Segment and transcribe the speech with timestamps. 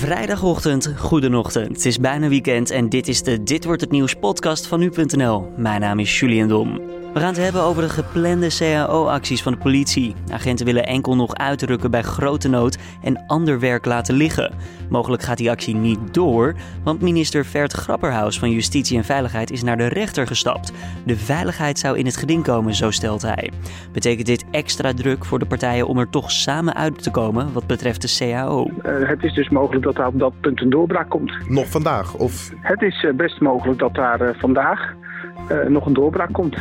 [0.00, 1.68] Vrijdagochtend, goedenochtend.
[1.68, 5.52] Het is bijna weekend en dit is de Dit wordt het nieuws podcast van nu.nl.
[5.56, 6.99] Mijn naam is Julian Dom.
[7.12, 10.14] We gaan het hebben over de geplande CAO-acties van de politie.
[10.32, 14.54] Agenten willen enkel nog uitrukken bij grote nood en ander werk laten liggen.
[14.90, 16.54] Mogelijk gaat die actie niet door,
[16.84, 20.72] want minister Vert Grapperhaus van Justitie en Veiligheid is naar de rechter gestapt.
[21.06, 23.50] De veiligheid zou in het geding komen, zo stelt hij.
[23.92, 27.66] Betekent dit extra druk voor de partijen om er toch samen uit te komen wat
[27.66, 28.66] betreft de CAO?
[28.66, 31.48] Uh, het is dus mogelijk dat daar op dat punt een doorbraak komt.
[31.48, 32.14] Nog vandaag?
[32.14, 32.50] Of?
[32.60, 34.98] Het is uh, best mogelijk dat daar uh, vandaag
[35.68, 36.56] nog een doorbraak komt.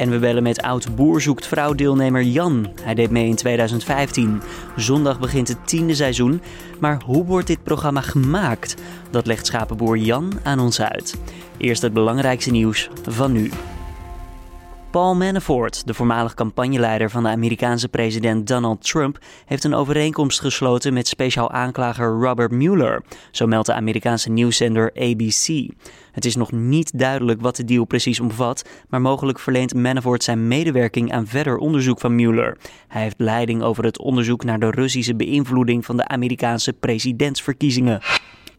[0.00, 2.68] En we bellen met oud boer zoekt vrouw deelnemer Jan.
[2.82, 4.42] Hij deed mee in 2015.
[4.76, 6.42] Zondag begint het tiende seizoen.
[6.78, 8.74] Maar hoe wordt dit programma gemaakt?
[9.10, 11.16] Dat legt schapenboer Jan aan ons uit.
[11.56, 13.50] Eerst het belangrijkste nieuws van nu.
[14.90, 20.92] Paul Manafort, de voormalig campagneleider van de Amerikaanse president Donald Trump, heeft een overeenkomst gesloten
[20.92, 25.70] met speciaal aanklager Robert Mueller, zo meldt de Amerikaanse nieuwszender ABC.
[26.12, 30.48] Het is nog niet duidelijk wat de deal precies omvat, maar mogelijk verleent Manafort zijn
[30.48, 32.58] medewerking aan verder onderzoek van Mueller.
[32.88, 38.00] Hij heeft leiding over het onderzoek naar de Russische beïnvloeding van de Amerikaanse presidentsverkiezingen.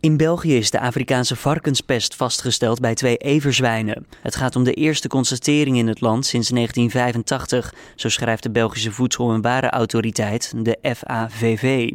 [0.01, 4.05] In België is de Afrikaanse varkenspest vastgesteld bij twee everzwijnen.
[4.21, 8.91] Het gaat om de eerste constatering in het land sinds 1985, zo schrijft de Belgische
[8.91, 11.91] Voedsel- en Warenautoriteit, de FAVV.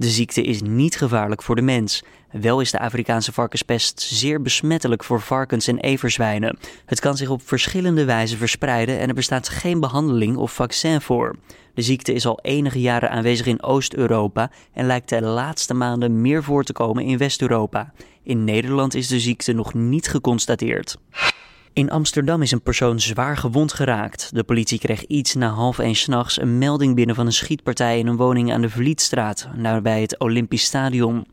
[0.00, 2.02] De ziekte is niet gevaarlijk voor de mens.
[2.30, 6.58] Wel is de Afrikaanse varkenspest zeer besmettelijk voor varkens en everzwijnen.
[6.86, 11.36] Het kan zich op verschillende wijzen verspreiden en er bestaat geen behandeling of vaccin voor.
[11.74, 16.42] De ziekte is al enige jaren aanwezig in Oost-Europa en lijkt de laatste maanden meer
[16.42, 17.92] voor te komen in West-Europa.
[18.22, 20.96] In Nederland is de ziekte nog niet geconstateerd.
[21.72, 24.30] In Amsterdam is een persoon zwaar gewond geraakt.
[24.32, 28.06] De politie kreeg iets na half één s'nachts een melding binnen van een schietpartij in
[28.06, 31.26] een woning aan de Vlietstraat, nabij het Olympisch Stadion.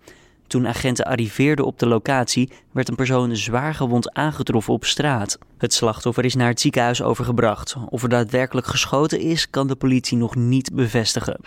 [0.48, 5.38] Toen agenten arriveerden op de locatie, werd een persoon zwaar gewond aangetroffen op straat.
[5.58, 7.76] Het slachtoffer is naar het ziekenhuis overgebracht.
[7.90, 11.40] Of er daadwerkelijk geschoten is, kan de politie nog niet bevestigen.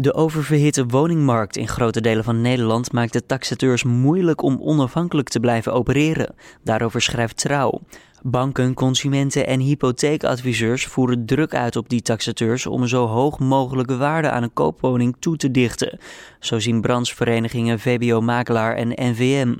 [0.00, 5.40] De oververhitte woningmarkt in grote delen van Nederland maakt de taxateurs moeilijk om onafhankelijk te
[5.40, 6.34] blijven opereren.
[6.64, 7.80] Daarover schrijft Trouw.
[8.22, 14.30] Banken, consumenten en hypotheekadviseurs voeren druk uit op die taxateurs om zo hoog mogelijke waarde
[14.30, 15.98] aan een koopwoning toe te dichten.
[16.40, 19.54] Zo zien brancheverenigingen VBO Makelaar en NVM.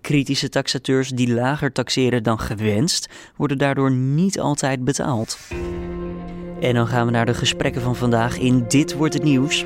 [0.00, 5.38] Kritische taxateurs die lager taxeren dan gewenst, worden daardoor niet altijd betaald.
[6.60, 9.64] En dan gaan we naar de gesprekken van vandaag in Dit wordt het nieuws.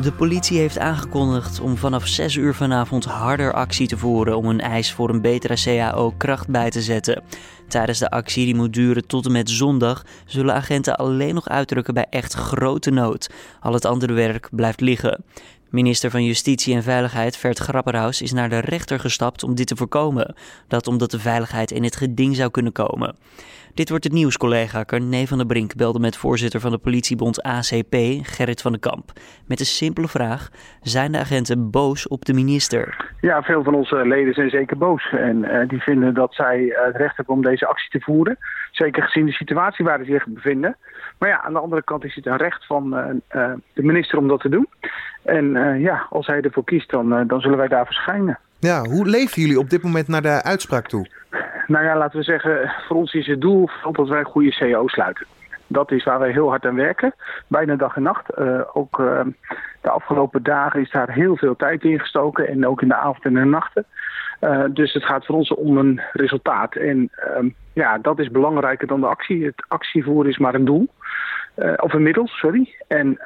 [0.00, 4.60] De politie heeft aangekondigd om vanaf 6 uur vanavond harder actie te voeren om een
[4.60, 7.22] eis voor een betere CAO kracht bij te zetten.
[7.68, 11.94] Tijdens de actie, die moet duren tot en met zondag, zullen agenten alleen nog uitdrukken
[11.94, 13.30] bij echt grote nood.
[13.60, 15.24] Al het andere werk blijft liggen.
[15.74, 19.76] Minister van Justitie en Veiligheid Vert Grapperhaus is naar de rechter gestapt om dit te
[19.76, 20.34] voorkomen.
[20.68, 23.16] Dat omdat de veiligheid in het geding zou kunnen komen.
[23.74, 24.84] Dit wordt het nieuws, collega.
[24.84, 29.12] Carne van der Brink belde met voorzitter van de politiebond ACP, Gerrit van den Kamp.
[29.46, 30.48] Met een simpele vraag:
[30.80, 33.12] zijn de agenten boos op de minister?
[33.20, 35.12] Ja, veel van onze leden zijn zeker boos.
[35.12, 38.38] En uh, die vinden dat zij het recht hebben om deze actie te voeren.
[38.70, 40.76] Zeker gezien de situatie waar ze zich bevinden.
[41.24, 43.06] Maar ja, aan de andere kant is het een recht van uh,
[43.42, 44.68] uh, de minister om dat te doen.
[45.22, 48.38] En ja, als hij ervoor kiest, dan, dan zullen wij daar verschijnen.
[48.58, 51.06] Ja, hoe leven jullie op dit moment naar de uitspraak toe?
[51.66, 55.26] Nou ja, laten we zeggen, voor ons is het doel dat wij goede CO sluiten.
[55.66, 57.14] Dat is waar wij heel hard aan werken,
[57.46, 58.38] bijna dag en nacht.
[58.38, 59.20] Uh, ook uh,
[59.80, 63.24] de afgelopen dagen is daar heel veel tijd in gestoken en ook in de avond
[63.24, 63.84] en de nachten.
[64.40, 66.74] Uh, dus het gaat voor ons om een resultaat.
[66.74, 67.10] En
[67.74, 69.44] ja, dat is belangrijker dan de actie.
[69.44, 70.88] Het actievoeren is maar een doel.
[71.76, 72.74] of een middel, sorry.
[72.88, 73.18] En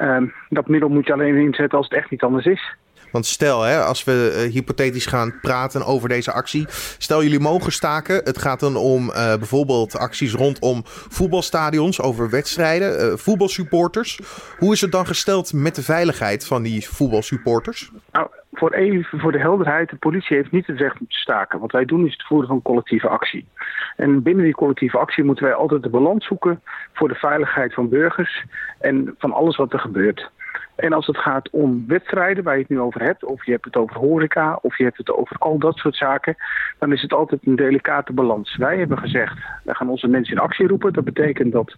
[0.48, 2.76] dat middel moet je alleen inzetten als het echt niet anders is.
[3.12, 6.66] Want stel, hè, als we uh, hypothetisch gaan praten over deze actie.
[6.98, 8.20] Stel, jullie mogen staken.
[8.24, 14.20] Het gaat dan om uh, bijvoorbeeld acties rondom voetbalstadions, over wedstrijden, voetbalsupporters.
[14.58, 17.90] Hoe is het dan gesteld met de veiligheid van die voetbalsupporters?
[18.12, 21.60] Nou, voor even voor de helderheid, de politie heeft niet het recht om te staken.
[21.60, 23.48] Wat wij doen is het voeren van collectieve actie.
[23.96, 26.60] En binnen die collectieve actie moeten wij altijd de balans zoeken
[26.92, 28.44] voor de veiligheid van burgers
[28.80, 30.30] en van alles wat er gebeurt.
[30.76, 33.64] En als het gaat om wedstrijden waar je het nu over hebt, of je hebt
[33.64, 36.36] het over horeca, of je hebt het over al dat soort zaken,
[36.78, 38.56] dan is het altijd een delicate balans.
[38.56, 40.92] Wij hebben gezegd, wij gaan onze mensen in actie roepen.
[40.92, 41.76] Dat betekent dat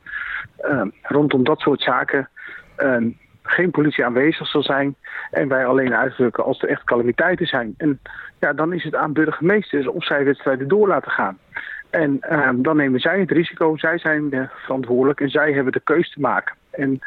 [0.62, 2.28] uh, rondom dat soort zaken
[2.78, 2.96] uh,
[3.42, 4.94] geen politie aanwezig zal zijn
[5.30, 7.74] en wij alleen uitdrukken als er echt calamiteiten zijn.
[7.76, 8.00] En
[8.38, 11.38] ja, dan is het aan burgemeesters of zij wedstrijden door laten gaan.
[11.90, 16.12] En uh, dan nemen zij het risico, zij zijn verantwoordelijk en zij hebben de keus
[16.12, 16.54] te maken.
[16.70, 16.98] En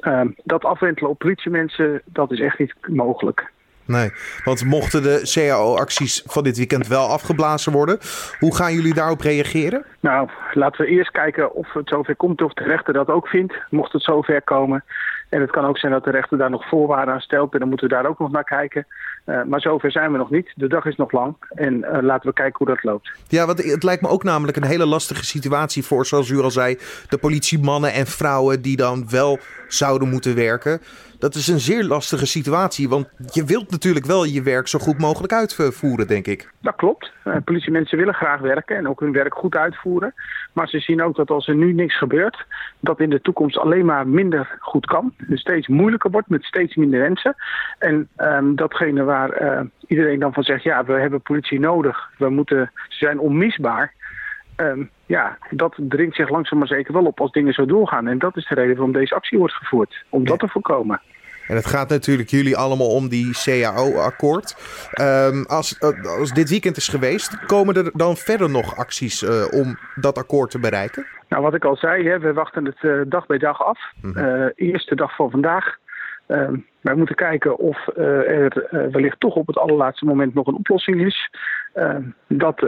[0.00, 3.50] uh, dat afwentelen op politiemensen, dat is echt niet mogelijk.
[3.88, 4.10] Nee,
[4.44, 7.98] want mochten de CAO-acties van dit weekend wel afgeblazen worden,
[8.38, 9.84] hoe gaan jullie daarop reageren?
[10.00, 13.54] Nou, laten we eerst kijken of het zover komt of de rechter dat ook vindt,
[13.70, 14.84] mocht het zover komen.
[15.28, 17.68] En het kan ook zijn dat de rechter daar nog voorwaarden aan stelt en dan
[17.68, 18.86] moeten we daar ook nog naar kijken.
[19.26, 20.52] Uh, maar zover zijn we nog niet.
[20.54, 23.12] De dag is nog lang en uh, laten we kijken hoe dat loopt.
[23.28, 26.50] Ja, want het lijkt me ook namelijk een hele lastige situatie voor, zoals u al
[26.50, 26.78] zei,
[27.08, 29.38] de politiemannen en vrouwen die dan wel
[29.68, 30.80] zouden moeten werken.
[31.18, 34.98] Dat is een zeer lastige situatie, want je wilt natuurlijk wel je werk zo goed
[34.98, 36.50] mogelijk uitvoeren, denk ik.
[36.60, 37.12] Dat klopt.
[37.24, 40.14] Uh, politiemensen willen graag werken en ook hun werk goed uitvoeren.
[40.52, 42.44] Maar ze zien ook dat als er nu niks gebeurt,
[42.80, 45.14] dat in de toekomst alleen maar minder goed kan.
[45.28, 47.34] Dus steeds moeilijker wordt met steeds minder mensen.
[47.78, 52.28] En um, datgene waar uh, iedereen dan van zegt, ja, we hebben politie nodig, we
[52.28, 53.92] moeten, ze zijn onmisbaar.
[54.60, 58.06] Um, ja, dat dringt zich langzaam maar zeker wel op als dingen zo doorgaan.
[58.06, 60.04] En dat is de reden waarom deze actie wordt gevoerd.
[60.08, 61.00] Om dat te voorkomen.
[61.48, 64.56] En het gaat natuurlijk jullie allemaal om die CAO-akkoord.
[65.00, 65.80] Um, als,
[66.18, 70.50] als dit weekend is geweest, komen er dan verder nog acties uh, om dat akkoord
[70.50, 71.06] te bereiken?
[71.28, 73.78] Nou, wat ik al zei, hè, we wachten het uh, dag bij dag af.
[74.00, 74.24] Mm -hmm.
[74.24, 75.78] uh, eerste dag van vandaag.
[76.28, 76.48] Uh,
[76.80, 80.54] wij moeten kijken of uh, er uh, wellicht toch op het allerlaatste moment nog een
[80.54, 81.30] oplossing is.
[82.26, 82.66] dat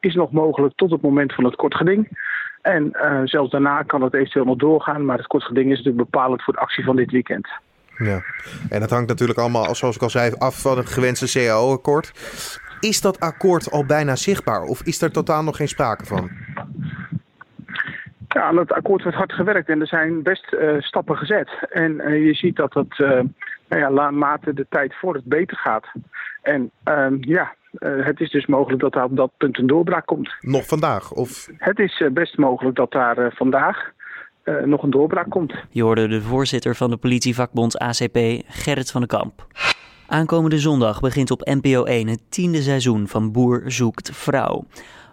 [0.00, 2.08] is nog mogelijk tot het moment van het kort geding.
[2.62, 2.90] En
[3.24, 5.04] zelfs daarna kan het eventueel nog doorgaan.
[5.04, 7.48] Maar het kort geding is natuurlijk bepalend voor de actie van dit weekend.
[7.96, 8.22] Ja,
[8.70, 12.12] en dat hangt natuurlijk allemaal, zoals ik al zei, af van het gewenste CAO-akkoord.
[12.80, 16.30] Is dat akkoord al bijna zichtbaar of is er totaal nog geen sprake van?
[18.36, 21.48] Ja, aan het akkoord wordt hard gewerkt en er zijn best uh, stappen gezet.
[21.70, 23.08] En uh, je ziet dat het uh,
[23.68, 25.86] nou ja, naarmate de tijd voor het beter gaat.
[26.42, 26.70] En
[27.20, 30.34] ja, het is dus mogelijk dat daar op dat punt een doorbraak komt.
[30.40, 31.12] Nog vandaag?
[31.12, 31.48] Of?
[31.56, 33.90] Het is best mogelijk dat daar vandaag
[34.44, 35.54] uh, nog een doorbraak komt.
[35.70, 39.46] Je hoorde de voorzitter van de politievakbond ACP, Gerrit van den Kamp.
[40.06, 44.64] Aankomende zondag begint op NPO 1 het tiende seizoen van Boer zoekt vrouw.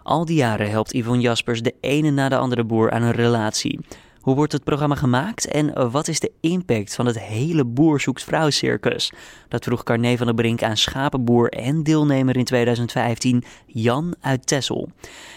[0.04, 3.80] Al die jaren helpt Yvonne Jaspers de ene na de andere boer aan een relatie.
[4.20, 8.24] Hoe wordt het programma gemaakt en wat is de impact van het hele Boer zoekt
[8.24, 9.12] vrouw circus?
[9.48, 14.88] Dat vroeg Carne van der Brink aan schapenboer en deelnemer in 2015 Jan uit Tessel.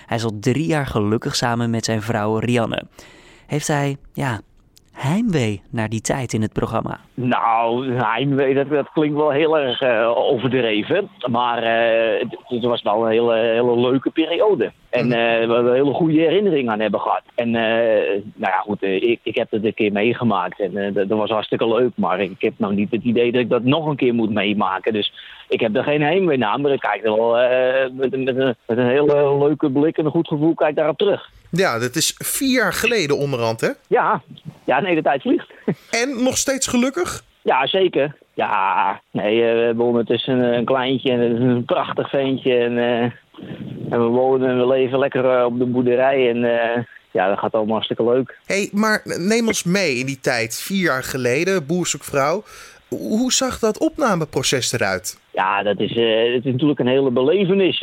[0.05, 2.85] Hij is al drie jaar gelukkig samen met zijn vrouw Rianne
[3.47, 4.41] heeft hij ja,
[4.97, 6.99] heimwee naar die tijd in het programma?
[7.13, 11.09] Nou, heimwee, dat, dat klinkt wel heel erg uh, overdreven.
[11.29, 14.71] Maar uh, het, het, was wel een hele, hele leuke periode.
[14.89, 15.11] En uh,
[15.47, 17.23] we een hele goede herinnering aan hebben gehad.
[17.35, 20.59] En nou ja, goed, ik, ik heb het een keer meegemaakt.
[20.59, 21.91] En dat, dat was hartstikke leuk.
[21.95, 24.93] Maar ik heb nou niet het idee dat ik dat nog een keer moet meemaken.
[24.93, 25.11] Dus
[25.47, 26.59] ik heb er geen heimwee naar.
[26.59, 27.31] Maar ik kijk er wel
[27.93, 31.29] met, met, een, met een hele leuke blik en een goed gevoel kijk daarop terug.
[31.51, 33.69] Ja, dat is vier jaar geleden onderhand, hè?
[33.87, 34.21] Ja,
[34.63, 35.47] ja nee, de tijd vliegt.
[36.01, 37.23] En nog steeds gelukkig?
[37.41, 38.15] Ja, zeker.
[38.33, 42.57] Ja, nee, we hebben ondertussen een, een kleintje en een prachtig ventje.
[42.57, 43.01] En, uh,
[43.89, 46.29] en we wonen en we leven lekker op de boerderij.
[46.29, 48.37] En uh, ja, dat gaat allemaal hartstikke leuk.
[48.45, 52.43] Hé, hey, maar neem ons mee in die tijd, vier jaar geleden, boerzoekvrouw.
[52.87, 55.17] Hoe zag dat opnameproces eruit?
[55.37, 57.79] Ja, dat is, uh, het is natuurlijk een hele belevenis.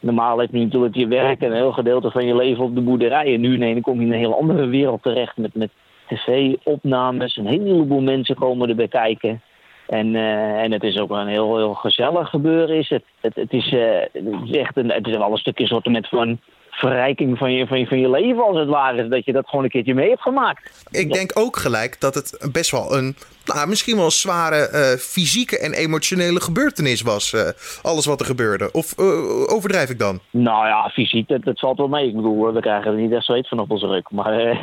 [0.00, 2.80] Normaal heb je natuurlijk je werk en een heel gedeelte van je leven op de
[2.80, 3.34] boerderij.
[3.34, 5.70] En nu nee, dan kom je in een heel andere wereld terecht met, met
[6.08, 7.36] tv-opnames.
[7.36, 9.42] Een heleboel mensen komen erbij kijken.
[9.86, 12.76] En, uh, en het is ook een heel, heel gezellig gebeuren.
[12.76, 13.04] Is het.
[13.20, 13.80] Het, het, is, uh,
[14.12, 16.38] het echt een, het is wel een stukje soort van
[16.70, 19.08] verrijking van je, van, je, van je leven als het ware.
[19.08, 20.84] Dat je dat gewoon een keertje mee hebt gemaakt.
[20.90, 23.16] Ik denk ook gelijk dat het best wel een,
[23.54, 27.32] nou, misschien wel een zware uh, fysieke en emotionele gebeurtenis was.
[27.32, 27.40] Uh,
[27.82, 28.72] alles wat er gebeurde.
[28.72, 30.20] Of uh, overdrijf ik dan?
[30.30, 32.08] Nou ja, fysiek, dat, dat valt wel mee.
[32.08, 34.10] Ik bedoel, we krijgen er niet echt zweet van op onze rug.
[34.10, 34.32] Maar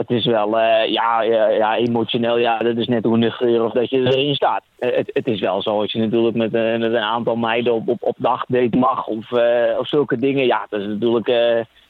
[0.00, 3.98] het is wel, ja, ja, emotioneel, ja, dat is net hoe nuchter of dat je
[3.98, 4.62] erin staat.
[4.78, 8.16] Het, het, is wel zo als je natuurlijk met, een aantal meiden op, op, op
[8.18, 9.32] dagdate mag of,
[9.78, 10.46] of zulke dingen.
[10.46, 11.26] Ja, dat is natuurlijk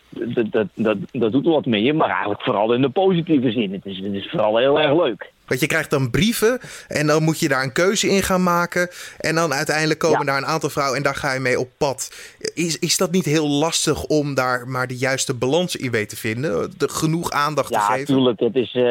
[0.09, 3.73] dat, dat, dat, dat doet wat mee, maar eigenlijk vooral in de positieve zin.
[3.73, 5.33] Het is, het is vooral heel erg leuk.
[5.49, 8.89] Want je krijgt dan brieven en dan moet je daar een keuze in gaan maken.
[9.19, 10.25] En dan uiteindelijk komen ja.
[10.25, 12.11] daar een aantal vrouwen en daar ga je mee op pad.
[12.55, 16.17] Is, is dat niet heel lastig om daar maar de juiste balans in weet te
[16.17, 16.73] vinden?
[16.79, 18.15] De, genoeg aandacht ja, te geven?
[18.15, 18.41] Ja, natuurlijk.
[18.41, 18.85] Het is, uh,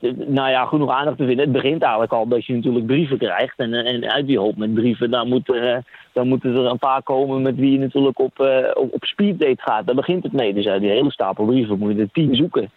[0.00, 1.44] het, nou ja, genoeg aandacht te vinden.
[1.44, 3.58] Het begint eigenlijk al dat je natuurlijk brieven krijgt.
[3.58, 5.76] En, en uit die hoop met brieven, dan, moet, uh,
[6.12, 9.62] dan moeten er een paar komen met wie je natuurlijk op, uh, op, op speeddate
[9.62, 9.86] gaat.
[9.86, 10.54] Daar begint het mee.
[10.54, 12.70] Dus uit die hele stapel brieven moet je er tien zoeken.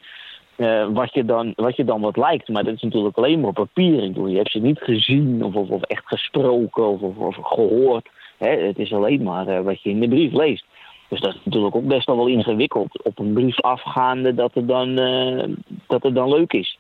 [0.58, 2.48] Uh, wat, je dan, wat je dan wat lijkt.
[2.48, 4.30] Maar dat is natuurlijk alleen maar op papier.
[4.30, 8.10] Je hebt ze niet gezien of, of, echt gesproken of, of, gehoord.
[8.38, 8.50] Hè?
[8.50, 10.66] Het is alleen maar uh, wat je in de brief leest.
[11.08, 13.04] Dus dat is natuurlijk ook best wel wel ingewikkeld.
[13.04, 15.44] Op een brief afgaande dat het dan, uh,
[15.88, 16.78] dat het dan leuk is.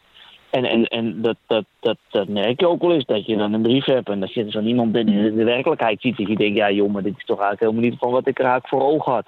[0.49, 3.61] En, en, en dat, dat, dat, merk je ook wel eens, dat je dan een
[3.61, 6.17] brief hebt en dat je zo iemand in de werkelijkheid ziet.
[6.17, 8.67] Dat je denkt, ja jongen, dit is toch eigenlijk helemaal niet van wat ik eigenlijk
[8.67, 9.25] voor ogen had.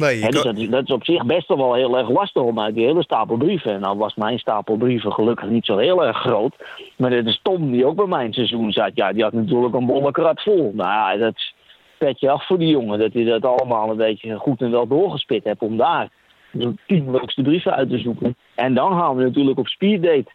[0.00, 2.74] Nee, dus dat, is, dat is op zich best wel heel erg lastig om uit
[2.74, 3.72] die hele stapel brieven.
[3.72, 6.54] En dan was mijn stapel brieven gelukkig niet zo heel erg groot.
[6.96, 10.10] Maar de Tom, die ook bij mijn seizoen zat, ja, die had natuurlijk een bolle
[10.10, 10.72] krat vol.
[10.74, 11.54] Nou ja, dat is
[11.98, 12.98] petje af voor die jongen.
[12.98, 16.08] Dat hij dat allemaal een beetje goed en wel doorgespit heeft om daar
[16.50, 18.36] de tien leukste brieven uit te zoeken.
[18.54, 20.30] En dan gaan we natuurlijk op speeddate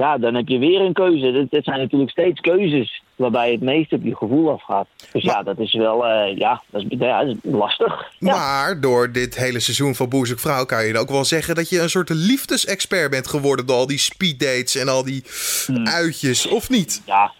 [0.00, 1.46] ja, dan heb je weer een keuze.
[1.50, 4.86] Het zijn natuurlijk steeds keuzes waarbij het meest op je gevoel afgaat.
[5.12, 8.12] Dus ja, dat is wel uh, ja, dat is, ja, dat is lastig.
[8.18, 11.80] Maar door dit hele seizoen van Boer Vrouw kan je ook wel zeggen dat je
[11.80, 15.24] een soort liefdesexpert bent geworden door al die speeddates en al die
[15.66, 15.86] hmm.
[15.86, 17.02] uitjes, of niet?
[17.06, 17.32] Ja,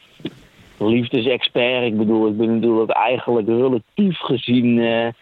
[0.78, 1.84] liefdesexpert.
[1.84, 5.12] Ik bedoel, ik ben natuurlijk eigenlijk relatief gezien uh, uh,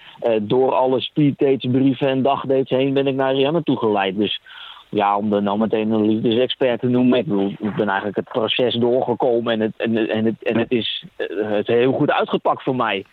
[0.40, 4.16] door alle speeddates, brieven en dagdates heen ben ik naar Rianne toegeleid.
[4.16, 4.40] Dus
[4.88, 7.18] ja, om er nou meteen een liefdesexpert te noemen.
[7.18, 10.70] Ik, bedoel, ik ben eigenlijk het proces doorgekomen en het, en, en het, en het
[10.70, 13.04] is het heel goed uitgepakt voor mij.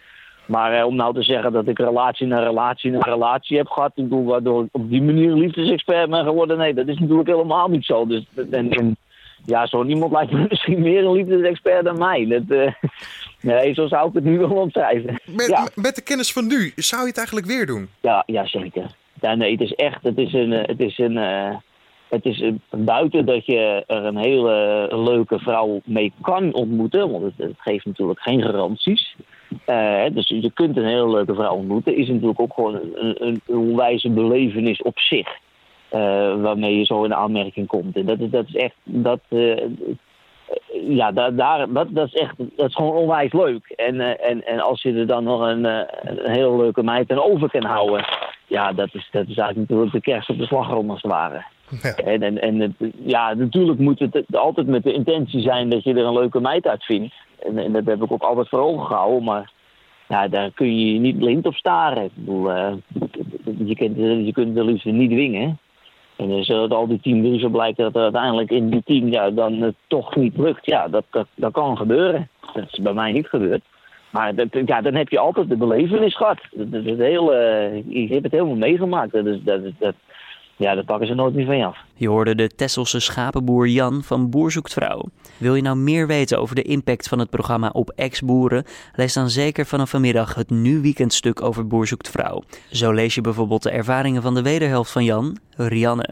[0.45, 3.91] Maar eh, om nou te zeggen dat ik relatie na relatie na relatie heb gehad,
[3.95, 7.67] ik bedoel, waardoor ik op die manier liefdesexpert ben geworden, nee, dat is natuurlijk helemaal
[7.67, 8.07] niet zo.
[8.07, 8.97] Dus, en, en
[9.45, 12.25] ja, zo niemand lijkt me misschien meer een liefdesexpert dan mij.
[12.27, 12.71] Dat, uh,
[13.51, 15.21] nee, zo zou ik het nu wel omschrijven.
[15.25, 17.89] Met, met de kennis van nu, zou je het eigenlijk weer doen?
[18.01, 18.91] Ja, ja zeker.
[19.21, 21.55] Ja, nee, het is echt, het is een, eh, het is een, uh,
[22.09, 27.53] het is buiten dat je er een hele leuke vrouw mee kan ontmoeten, want het,
[27.57, 29.15] geeft natuurlijk geen garanties.
[29.69, 33.15] Uh, dus je kunt een hele leuke vrouw ontmoeten, is natuurlijk ook gewoon een, een,
[33.27, 35.27] een onwijze belevenis op zich.
[35.91, 37.95] Uh, waarmee je zo in aanmerking komt.
[37.95, 39.19] En dat is, dat is echt, dat,
[40.87, 43.73] ja, daar, daar, dat, dat, is echt, dat is gewoon onwijs leuk.
[43.75, 47.23] En, uh, en, en als je er dan nog een, een hele leuke meid aan
[47.23, 48.05] over kan houden,
[48.47, 51.43] ja, dat is, dat is eigenlijk natuurlijk de kerst op de slagroom als het ware.
[51.81, 51.95] Ja.
[51.95, 52.71] En, en, en het,
[53.05, 56.67] ja, natuurlijk moet het altijd met de intentie zijn dat je er een leuke meid
[56.67, 57.13] uit vindt.
[57.45, 59.51] En, en dat heb ik ook altijd voor ogen gehouden, maar
[60.07, 62.03] ja, daar kun je niet blind op staren.
[62.03, 62.73] Ik bedoel, uh,
[63.65, 65.59] je, kunt, je kunt liefst niet dwingen.
[66.15, 69.29] En dus dat al die tien brieven blijkt dat er uiteindelijk in die tien ja,
[69.29, 70.65] dan het toch niet lukt.
[70.65, 72.29] Ja, dat, dat, dat kan gebeuren.
[72.53, 73.61] Dat is bij mij niet gebeurd.
[74.09, 76.39] Maar dat, ja, dan heb je altijd de belevenis gehad.
[76.51, 79.11] Dat, is heel, uh, je hebt het helemaal meegemaakt.
[79.11, 79.39] Dat, is,
[79.79, 79.93] dat,
[80.57, 81.77] ja, dat pakken ze nooit meer van je af.
[81.95, 85.05] Je hoorde de Tesselse schapenboer Jan van Boer Zoekt Vrouw.
[85.37, 88.63] Wil je nou meer weten over de impact van het programma op ex-boeren?
[88.95, 92.43] Lees dan zeker vanaf vanmiddag het Nu Weekendstuk over Boer Zoekt Vrouw.
[92.71, 96.09] Zo lees je bijvoorbeeld de ervaringen van de wederhelft van Jan, Rianne.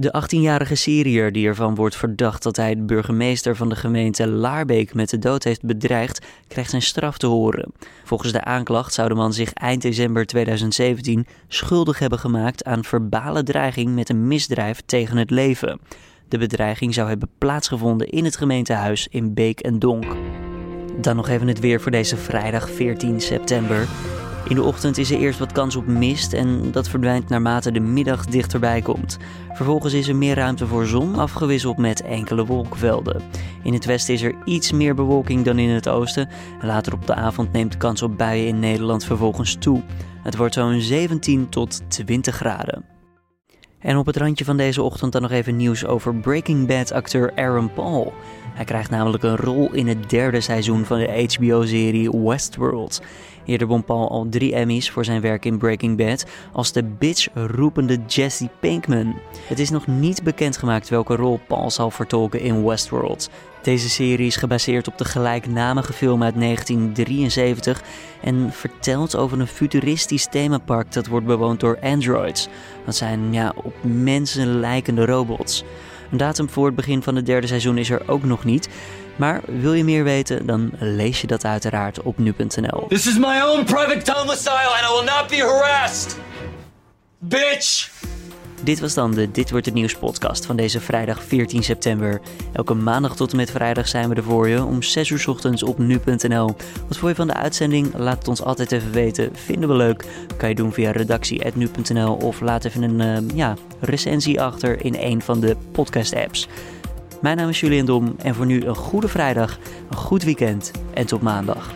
[0.00, 4.94] De 18-jarige Syriër die ervan wordt verdacht dat hij de burgemeester van de gemeente Laarbeek
[4.94, 7.72] met de dood heeft bedreigd, krijgt zijn straf te horen.
[8.04, 13.42] Volgens de aanklacht zou de man zich eind december 2017 schuldig hebben gemaakt aan verbale
[13.42, 15.80] dreiging met een misdrijf tegen het leven.
[16.28, 20.16] De bedreiging zou hebben plaatsgevonden in het gemeentehuis in Beek en Donk.
[21.00, 23.88] Dan nog even het weer voor deze vrijdag 14 september.
[24.50, 27.80] In de ochtend is er eerst wat kans op mist en dat verdwijnt naarmate de
[27.80, 29.18] middag dichterbij komt.
[29.52, 33.22] Vervolgens is er meer ruimte voor zon, afgewisseld met enkele wolkvelden.
[33.62, 36.28] In het westen is er iets meer bewolking dan in het oosten.
[36.60, 39.82] Later op de avond neemt de kans op buien in Nederland vervolgens toe.
[40.22, 42.99] Het wordt zo'n 17 tot 20 graden.
[43.80, 47.32] En op het randje van deze ochtend dan nog even nieuws over Breaking Bad acteur
[47.34, 48.12] Aaron Paul.
[48.54, 53.02] Hij krijgt namelijk een rol in het derde seizoen van de HBO-serie Westworld.
[53.44, 57.98] Eerder won Paul al drie Emmys voor zijn werk in Breaking Bad als de bitch-roepende
[58.06, 59.14] Jesse Pinkman.
[59.46, 63.30] Het is nog niet bekendgemaakt welke rol Paul zal vertolken in Westworld.
[63.62, 67.82] Deze serie is gebaseerd op de gelijknamige film uit 1973
[68.22, 72.48] en vertelt over een futuristisch themapark dat wordt bewoond door androids.
[72.84, 75.64] Dat zijn ja, op mensen lijkende robots.
[76.10, 78.68] Een datum voor het begin van het derde seizoen is er ook nog niet.
[79.16, 82.86] Maar wil je meer weten, dan lees je dat uiteraard op nu.nl.
[82.88, 86.16] This is my own private domicile and I will not be harassed.
[87.18, 87.99] Bitch!
[88.64, 92.20] Dit was dan de Dit Wordt Het Nieuws podcast van deze vrijdag 14 september.
[92.52, 95.62] Elke maandag tot en met vrijdag zijn we er voor je om 6 uur ochtends
[95.62, 96.46] op nu.nl.
[96.88, 97.94] Wat vond je van de uitzending?
[97.96, 99.30] Laat het ons altijd even weten.
[99.32, 100.04] Vinden we leuk?
[100.36, 105.22] Kan je doen via redactie.nu.nl of laat even een uh, ja, recensie achter in een
[105.22, 106.48] van de podcast apps.
[107.20, 109.58] Mijn naam is Julian Dom en voor nu een goede vrijdag,
[109.90, 111.70] een goed weekend en tot maandag.